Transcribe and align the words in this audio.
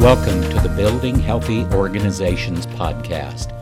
Welcome 0.00 0.40
to 0.40 0.60
the 0.66 0.72
Building 0.74 1.18
Healthy 1.18 1.66
Organizations 1.74 2.66
podcast. 2.68 3.52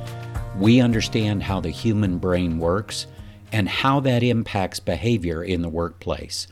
We 0.57 0.81
understand 0.81 1.43
how 1.43 1.59
the 1.59 1.71
human 1.71 2.19
brain 2.19 2.61
works 2.61 3.09
and 3.51 3.69
how 3.69 3.99
that 4.01 4.23
impacts 4.23 4.79
behavior 4.79 5.43
in 5.43 5.63
the 5.63 5.69
workplace. 5.69 6.47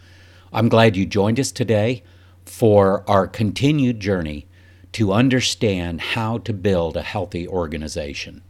I'm 0.52 0.68
glad 0.68 0.96
you 0.96 1.07
joined 1.07 1.38
us 1.38 1.52
today 1.52 2.02
for 2.44 3.04
our 3.08 3.29
continued 3.29 4.00
journey 4.00 4.48
to 4.90 5.12
understand 5.12 6.00
how 6.00 6.39
to 6.39 6.53
build 6.53 6.96
a 6.96 7.03
healthy 7.03 7.46
organization. 7.46 8.43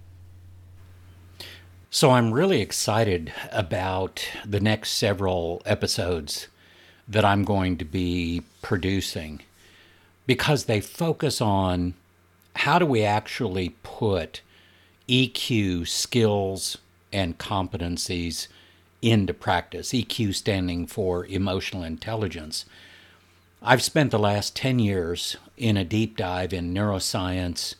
So, 1.90 2.12
I'm 2.12 2.32
really 2.32 2.62
excited 2.62 3.30
about 3.52 4.26
the 4.46 4.58
next 4.58 4.92
several 4.92 5.60
episodes 5.66 6.48
that 7.06 7.26
I'm 7.26 7.44
going 7.44 7.76
to 7.76 7.84
be 7.84 8.42
producing 8.62 9.42
because 10.26 10.64
they 10.64 10.80
focus 10.80 11.40
on 11.40 11.94
how 12.56 12.78
do 12.78 12.86
we 12.86 13.02
actually 13.02 13.70
put 13.82 14.40
EQ 15.08 15.86
skills 15.86 16.78
and 17.12 17.38
competencies 17.38 18.48
into 19.02 19.32
practice, 19.32 19.90
EQ 19.90 20.34
standing 20.34 20.86
for 20.86 21.26
emotional 21.26 21.82
intelligence. 21.82 22.64
I've 23.62 23.82
spent 23.82 24.10
the 24.10 24.18
last 24.18 24.56
10 24.56 24.78
years 24.78 25.36
in 25.56 25.76
a 25.76 25.84
deep 25.84 26.16
dive 26.16 26.52
in 26.52 26.74
neuroscience, 26.74 27.74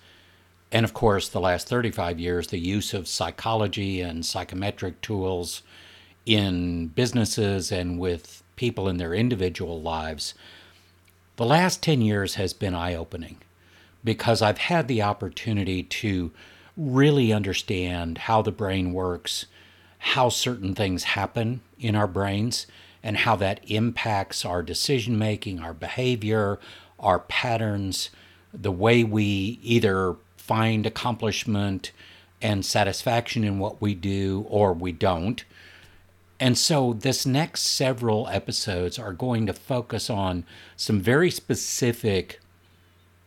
and 0.71 0.85
of 0.85 0.95
course, 0.95 1.29
the 1.29 1.41
last 1.41 1.69
35 1.69 2.21
years, 2.21 2.49
the 2.49 2.59
use 2.59 2.95
of 2.95 3.09
psychology 3.09 4.01
and 4.01 4.25
psychometric 4.25 5.01
tools 5.01 5.63
in 6.25 6.89
businesses 6.89 7.73
and 7.73 7.99
with 7.99 8.43
people 8.57 8.89
in 8.89 8.97
their 8.97 9.15
individual 9.15 9.81
lives 9.81 10.35
the 11.37 11.47
last 11.47 11.83
10 11.83 12.01
years 12.01 12.35
has 12.35 12.53
been 12.53 12.75
eye 12.75 12.95
opening 12.95 13.39
because 14.03 14.41
I've 14.41 14.59
had 14.59 14.89
the 14.89 15.03
opportunity 15.03 15.83
to 15.83 16.31
really 16.77 17.33
understand 17.33 18.19
how 18.19 18.43
the 18.43 18.53
brain 18.53 18.93
works, 18.93 19.47
how 19.99 20.29
certain 20.29 20.75
things 20.75 21.05
happen 21.05 21.61
in 21.79 21.95
our 21.95 22.07
brains, 22.07 22.67
and 23.03 23.19
how 23.19 23.37
that 23.37 23.61
impacts 23.71 24.45
our 24.45 24.63
decision 24.63 25.19
making, 25.19 25.61
our 25.61 25.75
behavior, 25.75 26.59
our 26.99 27.19
patterns, 27.19 28.11
the 28.53 28.73
way 28.73 29.05
we 29.05 29.59
either 29.63 30.17
find 30.37 30.87
accomplishment 30.87 31.93
and 32.41 32.65
satisfaction 32.65 33.45
in 33.45 33.59
what 33.59 33.81
we 33.81 33.95
do 33.95 34.47
or 34.49 34.73
we 34.73 34.93
don't 34.93 35.45
and 36.39 36.59
so, 36.59 36.93
this 36.93 37.25
next 37.25 37.63
several 37.63 38.29
episodes 38.29 38.99
are 38.99 39.13
going 39.13 39.47
to 39.47 39.53
focus 39.55 40.11
on 40.11 40.45
some 40.77 41.01
very 41.01 41.31
specific 41.31 42.41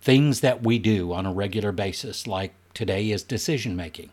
things 0.01 0.41
that 0.41 0.63
we 0.63 0.77
do 0.77 1.11
on 1.11 1.25
a 1.25 1.33
regular 1.33 1.71
basis, 1.71 2.27
like 2.27 2.53
today 2.73 3.09
is 3.09 3.23
decision 3.23 3.75
making. 3.75 4.11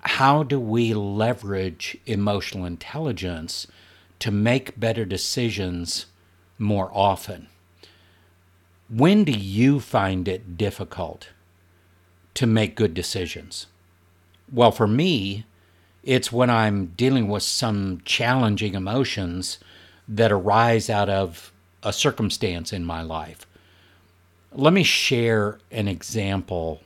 How 0.00 0.42
do 0.42 0.58
we 0.58 0.94
leverage 0.94 1.98
emotional 2.06 2.64
intelligence 2.64 3.66
to 4.20 4.30
make 4.30 4.78
better 4.80 5.04
decisions 5.04 6.06
more 6.58 6.90
often? 6.94 7.48
When 8.88 9.24
do 9.24 9.32
you 9.32 9.80
find 9.80 10.26
it 10.26 10.56
difficult 10.56 11.28
to 12.34 12.46
make 12.46 12.74
good 12.74 12.94
decisions? 12.94 13.66
Well, 14.50 14.72
for 14.72 14.86
me, 14.86 15.44
it's 16.02 16.32
when 16.32 16.50
I'm 16.50 16.86
dealing 16.96 17.28
with 17.28 17.42
some 17.42 18.00
challenging 18.04 18.74
emotions 18.74 19.58
that 20.06 20.32
arise 20.32 20.88
out 20.88 21.08
of 21.08 21.52
a 21.82 21.92
circumstance 21.92 22.72
in 22.72 22.84
my 22.84 23.02
life. 23.02 23.46
Let 24.52 24.72
me 24.72 24.82
share 24.82 25.58
an 25.70 25.88
example, 25.88 26.80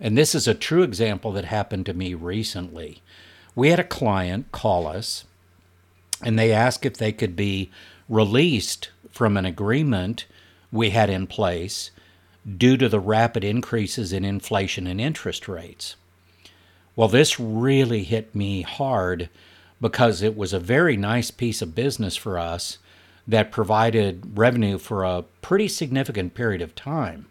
and 0.00 0.16
this 0.16 0.34
is 0.34 0.48
a 0.48 0.54
true 0.54 0.82
example 0.82 1.32
that 1.32 1.44
happened 1.44 1.86
to 1.86 1.94
me 1.94 2.14
recently. 2.14 3.02
We 3.54 3.68
had 3.68 3.78
a 3.78 3.84
client 3.84 4.52
call 4.52 4.86
us, 4.86 5.24
and 6.22 6.38
they 6.38 6.52
asked 6.52 6.86
if 6.86 6.96
they 6.96 7.12
could 7.12 7.36
be 7.36 7.70
released 8.08 8.90
from 9.10 9.36
an 9.36 9.44
agreement 9.44 10.26
we 10.72 10.90
had 10.90 11.10
in 11.10 11.26
place 11.26 11.90
due 12.56 12.76
to 12.76 12.88
the 12.88 13.00
rapid 13.00 13.44
increases 13.44 14.12
in 14.12 14.24
inflation 14.24 14.86
and 14.86 15.00
interest 15.00 15.48
rates. 15.48 15.96
Well, 16.96 17.08
this 17.08 17.38
really 17.38 18.04
hit 18.04 18.34
me 18.34 18.62
hard 18.62 19.28
because 19.82 20.22
it 20.22 20.34
was 20.34 20.54
a 20.54 20.58
very 20.58 20.96
nice 20.96 21.30
piece 21.30 21.60
of 21.60 21.74
business 21.74 22.16
for 22.16 22.38
us 22.38 22.78
that 23.28 23.52
provided 23.52 24.38
revenue 24.38 24.78
for 24.78 25.04
a 25.04 25.24
pretty 25.42 25.68
significant 25.68 26.32
period 26.34 26.62
of 26.62 26.74
time. 26.74 27.26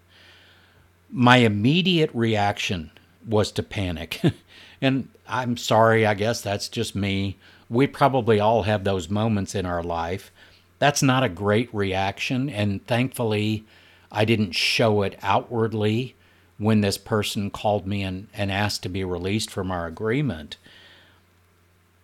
My 1.10 1.38
immediate 1.38 2.12
reaction 2.14 2.92
was 3.28 3.52
to 3.54 3.64
panic. 3.64 4.22
and 4.82 5.10
I'm 5.28 5.58
sorry, 5.58 6.06
I 6.06 6.14
guess 6.14 6.42
that's 6.42 6.70
just 6.70 6.96
me. 6.96 7.38
We 7.68 7.88
probably 7.88 8.40
all 8.40 8.64
have 8.64 8.84
those 8.84 9.10
moments 9.10 9.56
in 9.56 9.66
our 9.66 9.82
life. 9.82 10.32
That's 10.78 11.02
not 11.02 11.24
a 11.24 11.30
great 11.30 11.74
reaction, 11.74 12.50
and 12.50 12.86
thankfully, 12.86 13.64
I 14.12 14.26
didn't 14.26 14.52
show 14.52 15.02
it 15.02 15.18
outwardly 15.24 16.15
when 16.58 16.82
this 16.82 16.98
person 16.98 17.50
called 17.50 17.86
me 17.86 18.02
and, 18.02 18.28
and 18.34 18.52
asked 18.52 18.84
to 18.84 18.90
be 18.90 19.04
released 19.04 19.52
from 19.52 19.72
our 19.72 19.88
agreement. 19.88 20.58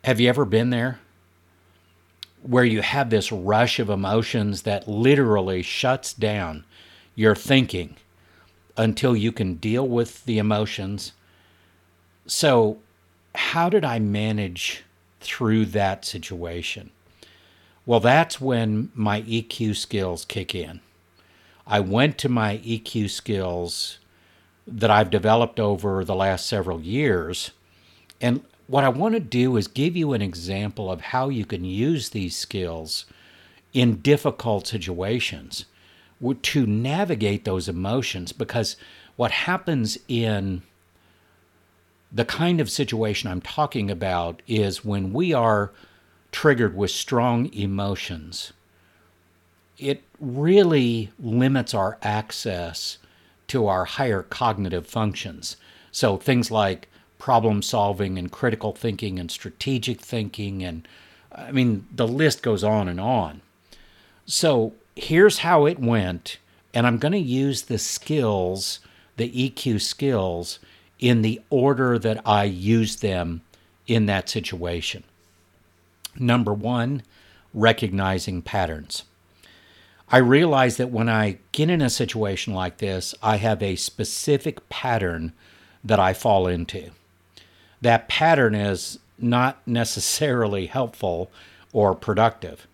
Have 0.04 0.20
you 0.20 0.30
ever 0.30 0.46
been 0.46 0.72
there? 0.72 1.00
Where 2.42 2.64
you 2.64 2.82
have 2.82 3.10
this 3.10 3.32
rush 3.32 3.80
of 3.80 3.90
emotions 3.90 4.64
that 4.64 4.88
literally 4.88 5.62
shuts 5.62 6.14
down 6.14 6.66
your 7.16 7.36
thinking 7.36 7.96
until 8.76 9.16
you 9.16 9.32
can 9.32 9.56
deal 9.56 9.88
with 9.88 10.26
the 10.26 10.40
emotions. 10.40 11.14
So, 12.26 12.80
how 13.36 13.70
did 13.70 13.86
I 13.86 14.00
manage 14.00 14.84
through 15.20 15.68
that 15.68 16.04
situation? 16.04 16.90
Well, 17.86 18.00
that's 18.00 18.42
when 18.42 18.92
my 18.94 19.22
EQ 19.22 19.76
skills 19.78 20.26
kick 20.26 20.54
in. 20.54 20.82
I 21.66 21.80
went 21.80 22.18
to 22.20 22.30
my 22.30 22.58
EQ 22.58 23.10
skills 23.10 24.00
that 24.68 24.92
I've 24.92 25.10
developed 25.10 25.60
over 25.60 26.04
the 26.04 26.16
last 26.16 26.48
several 26.48 26.82
years. 26.82 27.52
And 28.20 28.44
what 28.68 28.84
I 28.84 28.90
want 28.90 29.16
to 29.16 29.20
do 29.20 29.58
is 29.58 29.68
give 29.68 29.96
you 29.96 30.14
an 30.14 30.22
example 30.22 30.92
of 30.92 31.02
how 31.02 31.30
you 31.30 31.46
can 31.46 31.66
use 31.66 32.10
these 32.10 32.36
skills 32.36 33.06
in 33.74 34.02
difficult 34.02 34.68
situations 34.68 35.66
to 36.44 36.68
navigate 36.68 37.46
those 37.46 37.68
emotions 37.68 38.32
because 38.32 38.76
what 39.16 39.32
happens 39.32 39.98
in 40.08 40.62
the 42.12 42.26
kind 42.26 42.60
of 42.60 42.70
situation 42.70 43.30
I'm 43.30 43.42
talking 43.42 43.90
about 43.90 44.42
is 44.48 44.86
when 44.86 45.14
we 45.14 45.34
are 45.34 45.72
triggered 46.32 46.76
with 46.76 46.92
strong 46.92 47.52
emotions, 47.54 48.54
it 49.78 50.04
really 50.20 51.12
limits 51.20 51.74
our 51.74 51.98
access 52.04 52.98
to 53.52 53.68
our 53.68 53.84
higher 53.84 54.24
cognitive 54.24 54.88
functions. 54.88 55.58
So 55.92 56.16
things 56.16 56.50
like 56.50 56.88
problem 57.20 57.62
solving 57.62 58.18
and 58.18 58.32
critical 58.32 58.72
thinking 58.72 59.20
and 59.20 59.30
strategic 59.30 60.00
thinking, 60.00 60.64
and 60.64 60.88
I 61.36 61.52
mean, 61.52 61.86
the 61.94 62.08
list 62.08 62.44
goes 62.44 62.64
on 62.64 62.88
and 62.88 63.00
on. 63.00 63.42
So 64.26 64.72
here's 64.96 65.40
how 65.40 65.66
it 65.66 65.80
went, 65.80 66.38
and 66.74 66.88
I'm 66.88 66.98
going 66.98 67.12
to 67.12 67.20
use 67.20 67.64
the 67.64 67.78
skills, 67.78 68.80
the 69.18 69.30
EQ 69.30 69.82
skills, 69.82 70.60
in 71.00 71.22
the 71.22 71.42
order 71.50 72.00
that 72.00 72.22
I 72.26 72.46
used 72.46 73.02
them 73.02 73.42
in 73.86 74.06
that 74.06 74.30
situation. 74.30 75.04
Number 76.18 76.54
one, 76.54 77.04
recognizing 77.54 78.42
patterns. 78.42 79.04
I 80.14 80.18
realize 80.18 80.76
that 80.76 80.92
when 80.92 81.08
I 81.08 81.38
get 81.54 81.70
in 81.70 81.82
a 81.82 81.90
situation 81.90 82.54
like 82.54 82.80
this, 82.80 83.16
I 83.24 83.38
have 83.38 83.64
a 83.64 83.78
specific 83.78 84.68
pattern 84.68 85.32
that 85.86 86.02
I 86.02 86.12
fall 86.12 86.48
into. 86.48 86.92
That 87.80 88.10
pattern 88.10 88.54
is 88.54 89.00
not 89.18 89.66
necessarily 89.66 90.66
helpful 90.66 91.32
or 91.72 91.96
productive. 91.96 92.68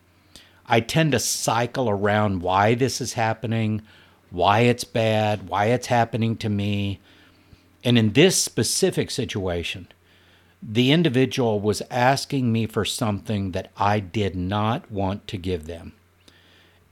I 0.66 0.80
tend 0.80 1.12
to 1.12 1.20
cycle 1.20 1.88
around 1.88 2.42
why 2.42 2.74
this 2.74 3.00
is 3.00 3.14
happening, 3.14 3.84
why 4.32 4.62
it's 4.62 4.84
bad, 4.84 5.48
why 5.48 5.66
it's 5.66 5.88
happening 5.88 6.38
to 6.38 6.50
me. 6.50 7.00
And 7.84 8.00
in 8.00 8.14
this 8.14 8.42
specific 8.42 9.12
situation, 9.12 9.88
the 10.62 10.92
individual 10.92 11.60
was 11.60 11.84
asking 11.92 12.52
me 12.52 12.66
for 12.66 12.84
something 12.84 13.52
that 13.52 13.72
I 13.78 14.00
did 14.00 14.36
not 14.36 14.92
want 14.92 15.28
to 15.28 15.38
give 15.38 15.68
them 15.68 15.94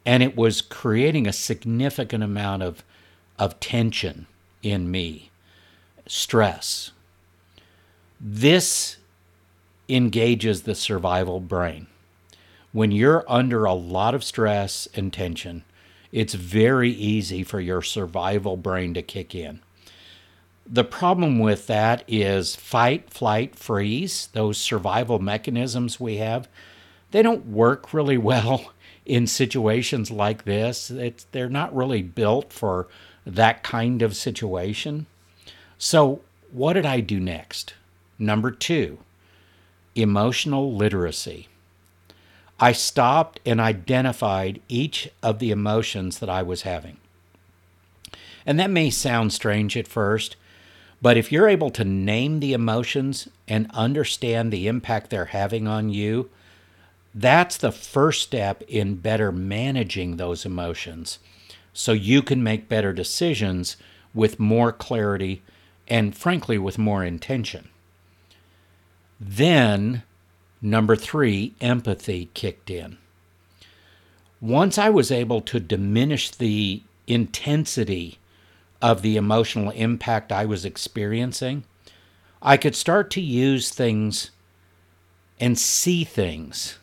and 0.06 0.22
it 0.22 0.36
was 0.36 0.62
creating 0.62 1.28
a 1.28 1.34
significant 1.34 2.24
amount 2.24 2.64
of 2.64 2.84
of 3.38 3.60
tension 3.60 4.28
in 4.62 4.90
me 4.90 5.30
stress 6.08 6.92
this 8.20 8.98
engages 9.90 10.64
the 10.64 10.76
survival 10.76 11.40
brain 11.40 11.88
when 12.72 12.92
you're 12.92 13.24
under 13.28 13.66
a 13.66 13.74
lot 13.74 14.16
of 14.16 14.24
stress 14.24 14.88
and 14.96 15.12
tension 15.12 15.64
it's 16.16 16.34
very 16.34 16.92
easy 16.92 17.44
for 17.44 17.60
your 17.60 17.82
survival 17.82 18.56
brain 18.56 18.94
to 18.94 19.02
kick 19.02 19.36
in. 19.36 19.60
The 20.66 20.86
problem 20.86 21.40
with 21.40 21.68
that 21.68 22.06
is 22.08 22.56
fight, 22.56 23.10
flight, 23.10 23.58
freeze, 23.58 24.30
those 24.32 24.58
survival 24.58 25.20
mechanisms 25.20 26.00
we 26.00 26.16
have, 26.16 26.48
they 27.12 27.22
don't 27.22 27.48
work 27.48 27.94
really 27.94 28.18
well 28.32 28.72
in 29.06 29.28
situations 29.28 30.12
like 30.12 30.46
this. 30.46 30.90
It's, 30.90 31.26
they're 31.32 31.50
not 31.50 31.76
really 31.76 32.02
built 32.02 32.52
for 32.52 32.88
that 33.26 33.64
kind 33.64 34.02
of 34.02 34.16
situation. 34.16 35.06
So, 35.78 36.22
what 36.52 36.74
did 36.74 36.86
I 36.86 37.00
do 37.02 37.20
next? 37.20 37.74
Number 38.18 38.52
two, 38.52 39.00
emotional 39.96 40.74
literacy. 40.74 41.48
I 42.60 42.72
stopped 42.72 43.42
and 43.46 43.60
identified 43.60 44.62
each 44.70 45.10
of 45.22 45.40
the 45.40 45.52
emotions 45.52 46.20
that 46.20 46.30
I 46.30 46.42
was 46.42 46.62
having. 46.62 46.98
And 48.46 48.60
that 48.60 48.70
may 48.70 48.90
sound 48.90 49.34
strange 49.34 49.76
at 49.76 49.88
first, 49.88 50.38
but 51.02 51.18
if 51.18 51.32
you're 51.32 51.50
able 51.50 51.70
to 51.72 51.84
name 51.84 52.40
the 52.40 52.54
emotions 52.54 53.28
and 53.48 53.70
understand 53.74 54.52
the 54.52 54.68
impact 54.68 55.10
they're 55.10 55.26
having 55.26 55.68
on 55.68 55.90
you, 55.90 56.30
that's 57.16 57.56
the 57.56 57.72
first 57.72 58.22
step 58.22 58.62
in 58.68 58.96
better 58.96 59.32
managing 59.32 60.18
those 60.18 60.46
emotions 60.46 61.20
so 61.72 61.94
you 61.94 62.22
can 62.22 62.44
make 62.44 62.68
better 62.68 62.92
decisions 62.92 63.78
with 64.14 64.38
more 64.38 64.74
clarity 64.74 65.42
and, 65.88 66.16
frankly, 66.16 66.58
with 66.58 66.78
more 66.78 67.06
intention. 67.06 67.70
Then, 69.20 70.04
number 70.62 70.98
three, 70.98 71.54
empathy 71.62 72.30
kicked 72.34 72.70
in. 72.70 72.98
Once 74.42 74.78
I 74.78 74.90
was 74.90 75.10
able 75.10 75.40
to 75.42 75.60
diminish 75.62 76.30
the 76.32 76.84
intensity 77.08 78.20
of 78.82 79.02
the 79.02 79.16
emotional 79.16 79.70
impact 79.72 80.34
I 80.34 80.46
was 80.46 80.66
experiencing, 80.66 81.64
I 82.42 82.58
could 82.58 82.76
start 82.76 83.10
to 83.12 83.22
use 83.22 83.70
things 83.70 84.32
and 85.40 85.58
see 85.58 86.04
things 86.04 86.78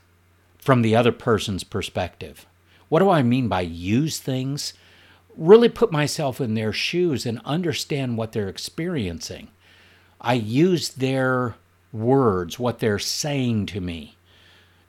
from 0.62 0.82
the 0.82 0.94
other 0.94 1.12
person's 1.12 1.64
perspective. 1.64 2.47
What 2.88 3.00
do 3.00 3.11
I 3.11 3.23
mean 3.23 3.49
by 3.49 3.62
use 3.62 4.20
things? 4.20 4.75
Really 5.37 5.69
put 5.69 5.91
myself 5.91 6.41
in 6.41 6.55
their 6.55 6.73
shoes 6.73 7.26
and 7.26 7.41
understand 7.44 8.17
what 8.17 8.31
they're 8.31 8.49
experiencing. 8.49 9.49
I 10.20 10.35
use 10.35 10.91
their 10.91 11.56
words, 11.93 12.61
what 12.61 12.79
they're 12.79 13.00
saying 13.00 13.67
to 13.67 13.81
me, 13.81 14.17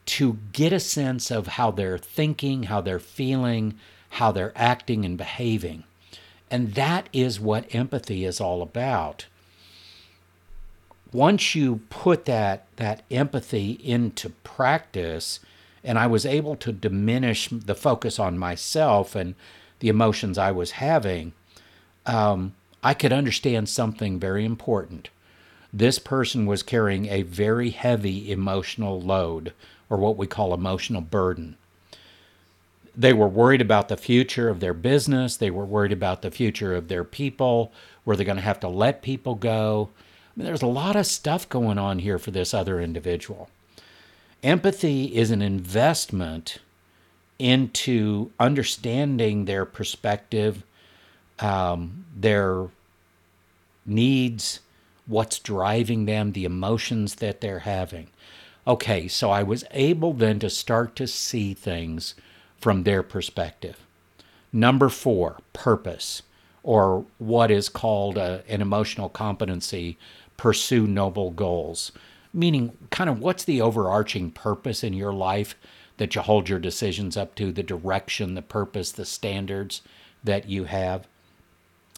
to 0.05 0.37
get 0.51 0.71
a 0.71 0.79
sense 0.79 1.31
of 1.31 1.47
how 1.47 1.71
they're 1.71 1.97
thinking, 1.97 2.63
how 2.63 2.79
they're 2.81 2.99
feeling, 2.99 3.73
how 4.09 4.31
they're 4.31 4.53
acting 4.55 5.03
and 5.05 5.17
behaving. 5.17 5.85
And 6.51 6.75
that 6.75 7.09
is 7.11 7.39
what 7.39 7.73
empathy 7.73 8.25
is 8.25 8.39
all 8.39 8.61
about. 8.61 9.25
Once 11.11 11.55
you 11.55 11.81
put 11.89 12.25
that, 12.25 12.67
that 12.75 13.01
empathy 13.09 13.71
into 13.83 14.29
practice, 14.29 15.39
and 15.83 15.99
I 15.99 16.07
was 16.07 16.25
able 16.25 16.55
to 16.57 16.71
diminish 16.71 17.49
the 17.49 17.75
focus 17.75 18.19
on 18.19 18.37
myself 18.37 19.15
and 19.15 19.35
the 19.79 19.89
emotions 19.89 20.37
I 20.37 20.51
was 20.51 20.71
having, 20.71 21.33
um, 22.05 22.53
I 22.81 22.93
could 22.93 23.13
understand 23.13 23.69
something 23.69 24.19
very 24.19 24.45
important 24.45 25.09
this 25.73 25.97
person 25.97 26.45
was 26.45 26.61
carrying 26.61 27.07
a 27.07 27.23
very 27.23 27.71
heavy 27.71 28.31
emotional 28.31 29.01
load, 29.01 29.53
or 29.89 29.97
what 29.97 30.17
we 30.17 30.27
call 30.27 30.53
emotional 30.53 31.01
burden. 31.01 31.57
They 32.95 33.11
were 33.11 33.27
worried 33.27 33.61
about 33.61 33.87
the 33.89 33.97
future 33.97 34.49
of 34.49 34.59
their 34.59 34.75
business. 34.75 35.35
They 35.35 35.49
were 35.49 35.65
worried 35.65 35.91
about 35.91 36.21
the 36.21 36.29
future 36.29 36.75
of 36.75 36.89
their 36.89 37.03
people. 37.03 37.73
Were 38.05 38.15
they 38.15 38.23
going 38.23 38.37
to 38.37 38.43
have 38.43 38.59
to 38.59 38.67
let 38.67 39.01
people 39.01 39.33
go? 39.33 39.89
I 39.97 40.31
mean, 40.35 40.45
there's 40.45 40.61
a 40.61 40.67
lot 40.67 40.95
of 40.95 41.07
stuff 41.07 41.49
going 41.49 41.79
on 41.79 41.99
here 41.99 42.19
for 42.19 42.29
this 42.29 42.53
other 42.53 42.79
individual. 42.79 43.49
Empathy 44.43 45.15
is 45.15 45.31
an 45.31 45.41
investment 45.41 46.59
into 47.39 48.31
understanding 48.39 49.45
their 49.45 49.63
perspective, 49.63 50.63
um, 51.39 52.05
their 52.13 52.67
needs, 53.85 54.59
what's 55.07 55.39
driving 55.39 56.05
them, 56.05 56.33
the 56.33 56.43
emotions 56.43 57.15
that 57.15 57.39
they're 57.39 57.59
having. 57.59 58.07
Okay, 58.67 59.07
so 59.07 59.31
I 59.31 59.43
was 59.43 59.63
able 59.71 60.13
then 60.13 60.39
to 60.39 60.49
start 60.49 60.95
to 60.97 61.07
see 61.07 61.53
things 61.53 62.13
from 62.57 62.83
their 62.83 63.03
perspective. 63.03 63.79
Number 64.51 64.89
four, 64.89 65.37
purpose, 65.53 66.21
or 66.63 67.05
what 67.17 67.49
is 67.49 67.69
called 67.69 68.17
a, 68.17 68.43
an 68.47 68.61
emotional 68.61 69.09
competency 69.09 69.97
pursue 70.37 70.87
noble 70.87 71.31
goals, 71.31 71.91
meaning 72.33 72.75
kind 72.89 73.09
of 73.09 73.19
what's 73.19 73.43
the 73.43 73.61
overarching 73.61 74.31
purpose 74.31 74.83
in 74.83 74.93
your 74.93 75.13
life 75.13 75.55
that 75.97 76.15
you 76.15 76.21
hold 76.21 76.49
your 76.49 76.59
decisions 76.59 77.15
up 77.15 77.35
to, 77.35 77.51
the 77.51 77.63
direction, 77.63 78.33
the 78.33 78.41
purpose, 78.41 78.91
the 78.91 79.05
standards 79.05 79.81
that 80.23 80.49
you 80.49 80.63
have. 80.65 81.07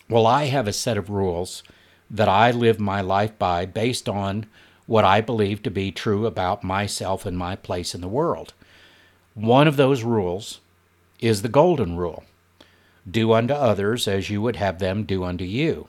Well, 0.10 0.28
I 0.28 0.46
have 0.46 0.68
a 0.68 0.74
set 0.74 0.98
of 0.98 1.10
rules 1.10 1.64
that 2.10 2.30
I 2.30 2.52
live 2.52 2.80
my 2.80 3.02
life 3.02 3.38
by 3.40 3.66
based 3.66 4.10
on 4.10 4.46
what 4.86 5.06
I 5.06 5.22
believe 5.22 5.64
to 5.64 5.72
be 5.72 5.92
true 5.92 6.26
about 6.26 6.64
myself 6.64 7.26
and 7.26 7.38
my 7.38 7.56
place 7.56 7.96
in 7.96 8.02
the 8.02 8.08
world. 8.08 8.54
One 9.34 9.68
of 9.68 9.78
those 9.78 10.04
rules 10.04 10.60
is 11.20 11.42
the 11.42 11.50
golden 11.50 11.98
rule 11.98 12.24
do 13.10 13.34
unto 13.34 13.54
others 13.54 14.08
as 14.08 14.30
you 14.30 14.42
would 14.42 14.56
have 14.56 14.80
them 14.80 15.04
do 15.04 15.24
unto 15.24 15.44
you. 15.44 15.88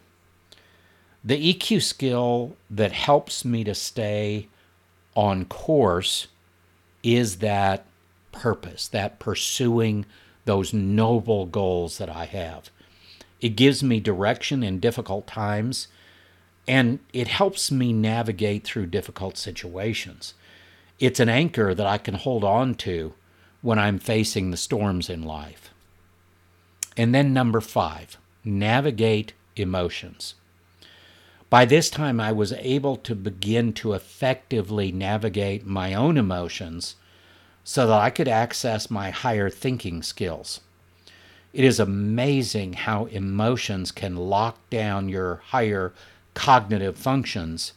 The 1.27 1.53
EQ 1.53 1.83
skill 1.83 2.57
that 2.71 2.93
helps 2.93 3.45
me 3.45 3.65
to 3.65 3.75
stay 3.75 4.47
on 5.17 5.45
course 5.47 6.29
is 7.03 7.39
that 7.39 7.85
purpose, 8.31 8.87
that 8.87 9.19
pursuing 9.19 10.07
those 10.45 10.73
noble 10.73 11.45
goals 11.47 11.99
that 11.99 12.09
I 12.09 12.27
have. 12.27 12.71
It 13.41 13.57
gives 13.57 13.83
me 13.83 13.99
direction 13.99 14.63
in 14.63 14.79
difficult 14.79 15.27
times 15.27 15.89
and 16.69 17.01
it 17.13 17.27
helps 17.27 17.73
me 17.73 17.93
navigate 17.93 18.63
through 18.63 18.87
difficult 18.87 19.37
situations. 19.37 20.35
It's 21.01 21.19
an 21.19 21.29
anchor 21.29 21.75
that 21.75 21.87
I 21.89 21.99
can 21.99 22.15
hold 22.15 22.45
on 22.45 22.77
to 22.77 23.15
when 23.63 23.81
I'm 23.81 23.99
facing 23.99 24.53
the 24.53 24.57
storms 24.57 25.11
in 25.11 25.25
life. 25.25 25.71
And 26.97 27.13
then, 27.13 27.33
number 27.33 27.61
five, 27.61 28.17
navigate 28.45 29.33
emotions. 29.57 30.37
By 31.49 31.65
this 31.65 31.91
time, 31.91 32.21
I 32.21 32.33
was 32.33 32.53
able 32.53 32.97
to 32.97 33.15
begin 33.15 33.73
to 33.75 33.93
effectively 33.93 34.91
navigate 34.91 35.65
my 35.65 35.95
own 35.95 36.17
emotions 36.17 36.97
so 37.63 37.87
that 37.87 38.01
I 38.01 38.11
could 38.11 38.29
access 38.29 38.91
my 38.91 39.11
higher 39.11 39.49
thinking 39.49 40.03
skills. 40.03 40.61
It 41.53 41.65
is 41.65 41.81
amazing 41.81 42.75
how 42.75 43.07
emotions 43.07 43.93
can 43.93 44.17
lock 44.17 44.59
down 44.71 45.09
your 45.09 45.37
higher 45.47 45.93
cognitive 46.35 46.99
functions 46.99 47.73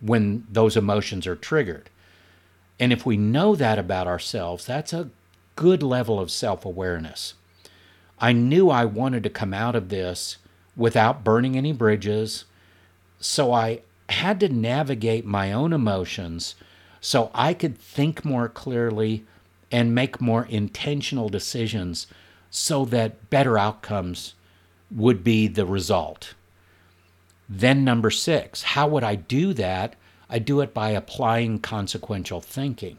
when 0.00 0.46
those 0.50 0.76
emotions 0.76 1.26
are 1.26 1.36
triggered. 1.36 1.90
And 2.78 2.92
if 2.92 3.06
we 3.06 3.16
know 3.16 3.56
that 3.56 3.78
about 3.78 4.06
ourselves, 4.06 4.66
that's 4.66 4.92
a 4.92 5.10
good 5.56 5.82
level 5.82 6.20
of 6.20 6.30
self 6.30 6.64
awareness. 6.64 7.34
I 8.20 8.32
knew 8.32 8.70
I 8.70 8.84
wanted 8.84 9.22
to 9.24 9.30
come 9.30 9.52
out 9.52 9.74
of 9.74 9.88
this 9.88 10.36
without 10.76 11.24
burning 11.24 11.56
any 11.56 11.72
bridges, 11.72 12.44
so 13.18 13.52
I 13.52 13.80
had 14.08 14.40
to 14.40 14.48
navigate 14.48 15.24
my 15.24 15.52
own 15.52 15.72
emotions 15.72 16.54
so 17.00 17.30
I 17.34 17.54
could 17.54 17.78
think 17.78 18.24
more 18.24 18.48
clearly 18.48 19.24
and 19.70 19.94
make 19.94 20.20
more 20.20 20.46
intentional 20.46 21.28
decisions 21.28 22.06
so 22.50 22.84
that 22.86 23.30
better 23.30 23.58
outcomes 23.58 24.34
would 24.90 25.24
be 25.24 25.46
the 25.48 25.66
result. 25.66 26.34
Then, 27.48 27.84
number 27.84 28.10
six, 28.10 28.62
how 28.62 28.88
would 28.88 29.04
I 29.04 29.14
do 29.14 29.52
that? 29.54 29.94
I 30.28 30.38
do 30.38 30.60
it 30.60 30.74
by 30.74 30.90
applying 30.90 31.60
consequential 31.60 32.40
thinking. 32.40 32.98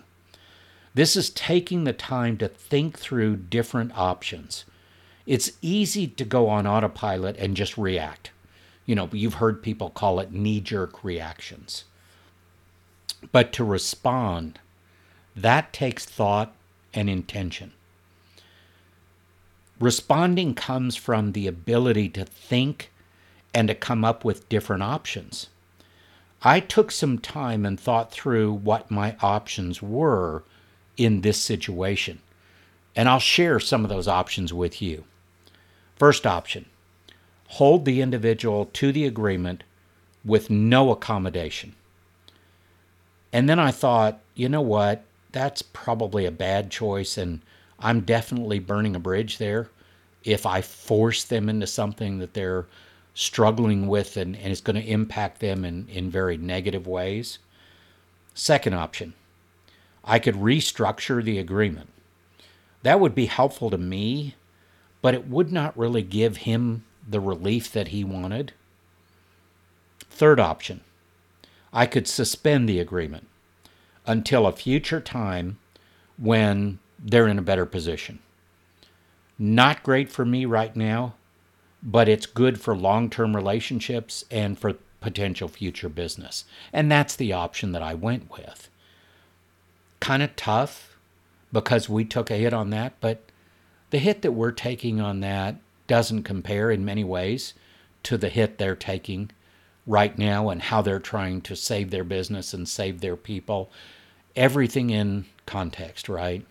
This 0.93 1.15
is 1.15 1.29
taking 1.29 1.83
the 1.83 1.93
time 1.93 2.38
to 2.38 2.47
think 2.47 2.97
through 2.97 3.36
different 3.38 3.97
options. 3.97 4.65
It's 5.25 5.51
easy 5.62 6.07
to 6.07 6.24
go 6.24 6.47
on 6.47 6.65
autopilot 6.65 7.36
and 7.38 7.55
just 7.55 7.77
react. 7.77 8.31
You 8.88 8.96
know, 8.96 9.10
you've 9.12 9.36
heard 9.36 9.62
people 9.62 9.91
call 9.91 10.20
it 10.20 10.32
knee 10.32 10.62
jerk 10.62 11.03
reactions. 11.03 11.84
But 13.32 13.53
to 13.53 13.63
respond, 13.63 14.60
that 15.36 15.74
takes 15.74 16.06
thought 16.06 16.56
and 16.94 17.10
intention. 17.10 17.74
Responding 19.79 20.56
comes 20.56 20.96
from 20.96 21.34
the 21.34 21.46
ability 21.46 22.10
to 22.10 22.25
think 22.25 22.91
and 23.53 23.67
to 23.67 23.75
come 23.75 24.03
up 24.03 24.25
with 24.25 24.50
different 24.50 24.84
options. 24.84 25.48
I 26.41 26.60
took 26.60 26.89
some 26.91 27.20
time 27.20 27.65
and 27.65 27.79
thought 27.79 28.12
through 28.12 28.53
what 28.53 28.89
my 28.89 29.15
options 29.22 29.82
were 29.82 30.44
in 30.96 31.22
this 31.22 31.41
situation, 31.41 32.20
and 32.96 33.10
I'll 33.10 33.20
share 33.20 33.60
some 33.60 33.84
of 33.84 33.89
those 33.89 34.08
options 34.08 34.53
with 34.53 34.82
you. 34.82 35.03
First 35.96 36.25
option 36.25 36.65
hold 37.48 37.86
the 37.86 38.01
individual 38.01 38.66
to 38.74 38.92
the 38.92 39.06
agreement 39.06 39.63
with 40.24 40.50
no 40.50 40.92
accommodation. 40.92 41.74
And 43.32 43.50
then 43.50 43.60
I 43.60 43.72
thought, 43.72 44.20
you 44.36 44.50
know 44.50 44.62
what? 44.62 45.04
That's 45.32 45.62
probably 45.62 46.25
a 46.25 46.32
bad 46.32 46.72
choice, 46.72 47.18
and 47.18 47.42
I'm 47.80 48.01
definitely 48.01 48.60
burning 48.60 48.96
a 48.96 49.00
bridge 49.00 49.38
there 49.38 49.70
if 50.24 50.46
I 50.46 50.62
force 50.62 51.24
them 51.24 51.48
into 51.48 51.68
something 51.68 52.20
that 52.20 52.34
they're 52.34 52.66
struggling 53.13 53.88
with 53.88 54.18
and, 54.18 54.36
and 54.36 54.51
it's 54.51 54.62
going 54.62 54.75
to 54.75 54.88
impact 54.88 55.39
them 55.39 55.63
in, 55.63 55.88
in 55.88 56.10
very 56.10 56.38
negative 56.38 56.86
ways. 56.86 57.39
Second 58.34 58.74
option, 58.74 59.13
I 60.04 60.20
could 60.20 60.36
restructure 60.36 61.24
the 61.24 61.39
agreement. 61.39 61.89
That 62.84 63.00
would 63.00 63.16
be 63.16 63.25
helpful 63.25 63.70
to 63.70 63.77
me, 63.77 64.36
but 65.01 65.13
it 65.13 65.27
would 65.27 65.51
not 65.51 65.77
really 65.77 66.04
give 66.04 66.38
him 66.38 66.84
the 67.07 67.19
relief 67.19 67.71
that 67.71 67.89
he 67.89 68.03
wanted. 68.03 68.53
Third 70.09 70.39
option, 70.39 70.81
I 71.71 71.85
could 71.85 72.07
suspend 72.07 72.67
the 72.67 72.79
agreement 72.79 73.27
until 74.05 74.45
a 74.45 74.51
future 74.51 75.01
time 75.01 75.59
when 76.17 76.79
they're 76.99 77.27
in 77.27 77.39
a 77.39 77.43
better 77.43 77.65
position. 77.65 78.19
Not 79.37 79.83
great 79.83 80.09
for 80.11 80.25
me 80.25 80.45
right 80.45 80.75
now, 80.75 81.13
but 81.83 82.09
it's 82.09 82.25
good 82.25 82.59
for 82.59 82.75
long 82.75 83.09
term 83.09 83.35
relationships 83.35 84.25
and 84.31 84.57
for 84.57 84.73
potential 84.99 85.47
future 85.47 85.89
business. 85.89 86.45
And 86.73 86.91
that's 86.91 87.15
the 87.15 87.33
option 87.33 87.71
that 87.73 87.83
I 87.83 87.93
went 87.93 88.31
with. 88.31 88.69
Kind 89.99 90.23
of 90.23 90.35
tough 90.35 90.97
because 91.53 91.87
we 91.87 92.03
took 92.03 92.31
a 92.31 92.35
hit 92.35 92.53
on 92.53 92.71
that, 92.71 92.93
but 92.99 93.21
the 93.91 93.99
hit 93.99 94.21
that 94.23 94.33
we're 94.33 94.51
taking 94.51 94.99
on 94.99 95.21
that 95.21 95.57
doesn't 95.88 96.24
compare 96.24 96.70
in 96.70 96.86
many 96.86 97.03
ways 97.03 97.53
to 98.03 98.17
the 98.17 98.29
hit 98.29 98.58
they're 98.58 98.75
taking 98.75 99.32
right 99.86 100.17
now 100.17 100.50
and 100.50 100.62
how 100.62 100.82
they're 100.82 101.00
trying 101.00 101.41
to 101.41 101.56
save 101.56 101.89
their 101.91 102.03
business 102.03 102.53
and 102.53 102.67
save 102.67 103.01
their 103.01 103.15
people. 103.15 103.72
Everything 104.36 104.89
in 104.89 105.25
context, 105.46 106.10
right? 106.10 106.46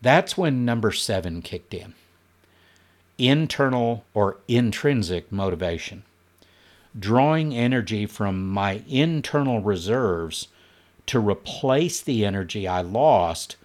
That's 0.00 0.36
when 0.36 0.64
number 0.64 0.90
seven 0.92 1.42
kicked 1.42 1.74
in 1.74 1.94
internal 3.18 4.04
or 4.14 4.38
intrinsic 4.48 5.30
motivation. 5.30 6.02
Drawing 6.98 7.54
energy 7.54 8.04
from 8.04 8.48
my 8.48 8.82
internal 8.88 9.60
reserves 9.60 10.48
to 11.06 11.20
replace 11.20 12.00
the 12.00 12.24
energy 12.24 12.66
I 12.66 12.80
lost 12.80 13.56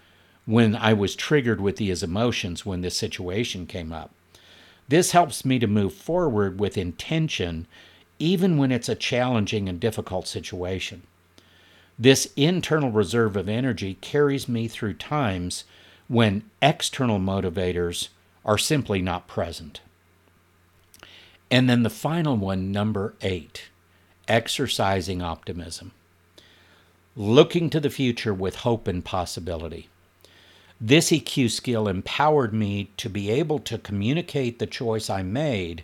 when 0.46 0.76
I 0.76 0.92
was 0.92 1.16
triggered 1.16 1.60
with 1.60 1.76
these 1.76 2.02
emotions 2.02 2.64
when 2.64 2.80
this 2.80 2.96
situation 2.96 3.66
came 3.66 3.92
up. 3.92 4.12
This 4.88 5.12
helps 5.12 5.44
me 5.44 5.58
to 5.58 5.66
move 5.66 5.92
forward 5.92 6.58
with 6.58 6.78
intention 6.78 7.66
even 8.18 8.56
when 8.56 8.72
it's 8.72 8.88
a 8.88 8.94
challenging 8.94 9.68
and 9.68 9.78
difficult 9.78 10.26
situation. 10.26 11.02
This 11.98 12.32
internal 12.36 12.90
reserve 12.90 13.36
of 13.36 13.48
energy 13.48 13.98
carries 14.00 14.48
me 14.48 14.68
through 14.68 14.94
times 14.94 15.64
when 16.08 16.44
external 16.62 17.18
motivators 17.18 18.08
are 18.44 18.58
simply 18.58 19.02
not 19.02 19.28
present. 19.28 19.80
And 21.50 21.68
then 21.68 21.82
the 21.82 21.90
final 21.90 22.36
one, 22.36 22.72
number 22.72 23.14
eight, 23.20 23.68
exercising 24.26 25.22
optimism. 25.22 25.92
Looking 27.16 27.68
to 27.70 27.80
the 27.80 27.90
future 27.90 28.34
with 28.34 28.56
hope 28.56 28.86
and 28.86 29.04
possibility. 29.04 29.88
This 30.80 31.10
EQ 31.10 31.50
skill 31.50 31.88
empowered 31.88 32.54
me 32.54 32.90
to 32.98 33.10
be 33.10 33.30
able 33.30 33.58
to 33.60 33.78
communicate 33.78 34.58
the 34.58 34.66
choice 34.66 35.10
I 35.10 35.22
made 35.22 35.82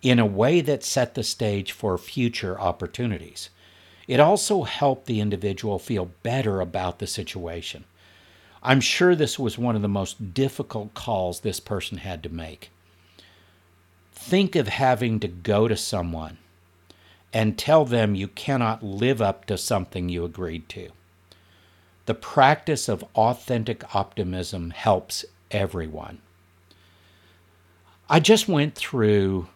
in 0.00 0.20
a 0.20 0.26
way 0.26 0.60
that 0.60 0.84
set 0.84 1.14
the 1.14 1.24
stage 1.24 1.72
for 1.72 1.98
future 1.98 2.58
opportunities. 2.60 3.50
It 4.06 4.20
also 4.20 4.62
helped 4.62 5.06
the 5.06 5.20
individual 5.20 5.80
feel 5.80 6.12
better 6.22 6.60
about 6.60 7.00
the 7.00 7.06
situation. 7.08 7.84
I'm 8.62 8.80
sure 8.80 9.16
this 9.16 9.40
was 9.40 9.58
one 9.58 9.74
of 9.74 9.82
the 9.82 9.88
most 9.88 10.34
difficult 10.34 10.94
calls 10.94 11.40
this 11.40 11.58
person 11.58 11.98
had 11.98 12.22
to 12.22 12.28
make. 12.28 12.70
Think 14.12 14.54
of 14.54 14.68
having 14.68 15.18
to 15.20 15.28
go 15.28 15.66
to 15.66 15.76
someone 15.76 16.38
and 17.32 17.58
tell 17.58 17.84
them 17.84 18.14
you 18.14 18.28
cannot 18.28 18.84
live 18.84 19.20
up 19.20 19.46
to 19.46 19.58
something 19.58 20.08
you 20.08 20.24
agreed 20.24 20.68
to. 20.70 20.90
The 22.08 22.14
practice 22.14 22.88
of 22.88 23.04
authentic 23.14 23.94
optimism 23.94 24.70
helps 24.70 25.26
everyone. 25.50 26.20
I 28.08 28.18
just 28.18 28.48
went 28.48 28.74
through 28.74 29.48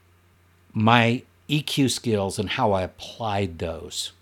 my 0.75 1.23
EQ 1.49 1.91
skills 1.91 2.39
and 2.39 2.51
how 2.51 2.73
I 2.73 2.83
applied 2.83 3.59
those 3.59 4.13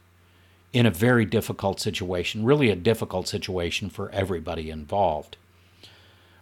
in 0.73 0.87
a 0.87 0.93
very 0.93 1.25
difficult 1.25 1.81
situation, 1.81 2.45
really 2.45 2.71
a 2.71 2.77
difficult 2.77 3.27
situation 3.27 3.91
for 3.91 4.11
everybody 4.11 4.71
involved. 4.71 5.37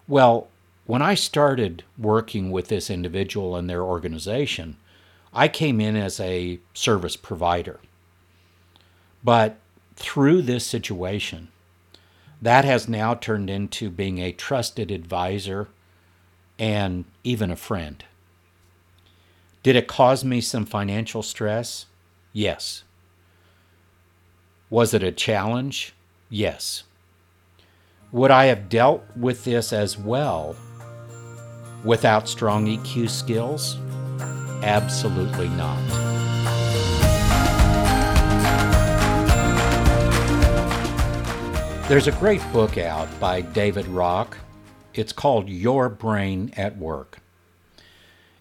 Well, 0.07 0.49
when 0.85 1.01
I 1.01 1.15
started 1.15 1.85
working 1.97 2.51
with 2.51 2.69
this 2.69 2.91
individual 2.91 3.57
and 3.57 3.71
their 3.71 3.83
organization, 3.83 4.77
I 5.33 5.49
came 5.49 5.81
in 5.81 5.97
as 5.97 6.21
a 6.21 6.61
service 6.75 7.17
provider. 7.17 7.81
But 9.25 9.57
through 9.97 10.43
this 10.43 10.67
situation, 10.67 11.49
that 12.41 12.65
has 12.65 12.89
now 12.89 13.15
turned 13.15 13.51
into 13.51 13.91
being 13.91 14.19
a 14.19 14.33
trusted 14.33 14.91
advisor 14.91 15.69
and 16.59 17.05
even 17.25 17.51
a 17.51 17.57
friend. 17.57 18.05
Did 19.63 19.77
it 19.77 19.89
cause 19.89 20.25
me 20.25 20.41
some 20.41 20.65
financial 20.65 21.23
stress? 21.23 21.87
Yes. 22.33 22.85
Was 24.71 24.95
it 24.95 25.03
a 25.03 25.13
challenge? 25.13 25.95
Yes. 26.31 26.85
Would 28.13 28.31
I 28.31 28.47
have 28.47 28.69
dealt 28.69 29.05
with 29.17 29.45
this 29.45 29.73
as 29.73 29.99
well 29.99 30.57
without 31.85 32.29
strong 32.29 32.67
EQ 32.67 33.11
skills? 33.11 33.77
Absolutely 34.63 35.49
not. 35.51 36.18
There's 41.89 42.07
a 42.07 42.13
great 42.13 42.43
book 42.53 42.77
out 42.77 43.09
by 43.19 43.41
David 43.41 43.87
Rock. 43.87 44.37
It's 44.93 45.11
called 45.11 45.49
Your 45.49 45.89
Brain 45.89 46.53
at 46.55 46.77
Work. 46.77 47.21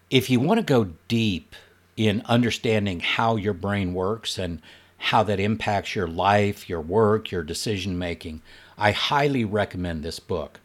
If 0.09 0.29
you 0.29 0.41
want 0.41 0.57
to 0.57 0.65
go 0.65 0.89
deep 1.07 1.55
in 1.95 2.23
understanding 2.25 2.99
how 2.99 3.37
your 3.37 3.53
brain 3.53 3.93
works 3.93 4.37
and 4.37 4.61
how 4.97 5.23
that 5.23 5.39
impacts 5.39 5.95
your 5.95 6.09
life, 6.09 6.67
your 6.67 6.81
work, 6.81 7.31
your 7.31 7.41
decision 7.41 7.97
making, 7.97 8.41
I 8.77 8.91
highly 8.91 9.45
recommend 9.45 10.03
this 10.03 10.19
book. 10.19 10.59